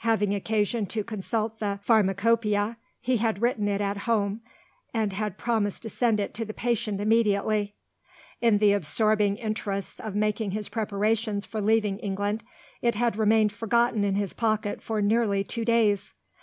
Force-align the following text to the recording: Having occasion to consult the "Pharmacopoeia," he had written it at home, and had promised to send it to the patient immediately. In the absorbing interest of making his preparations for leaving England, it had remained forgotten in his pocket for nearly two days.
Having 0.00 0.34
occasion 0.34 0.84
to 0.88 1.02
consult 1.02 1.58
the 1.58 1.80
"Pharmacopoeia," 1.82 2.76
he 3.00 3.16
had 3.16 3.40
written 3.40 3.66
it 3.66 3.80
at 3.80 3.96
home, 3.96 4.42
and 4.92 5.14
had 5.14 5.38
promised 5.38 5.82
to 5.84 5.88
send 5.88 6.20
it 6.20 6.34
to 6.34 6.44
the 6.44 6.52
patient 6.52 7.00
immediately. 7.00 7.76
In 8.42 8.58
the 8.58 8.74
absorbing 8.74 9.36
interest 9.36 9.98
of 9.98 10.14
making 10.14 10.50
his 10.50 10.68
preparations 10.68 11.46
for 11.46 11.62
leaving 11.62 11.98
England, 12.00 12.44
it 12.82 12.96
had 12.96 13.16
remained 13.16 13.52
forgotten 13.52 14.04
in 14.04 14.16
his 14.16 14.34
pocket 14.34 14.82
for 14.82 15.00
nearly 15.00 15.42
two 15.44 15.64
days. 15.64 16.12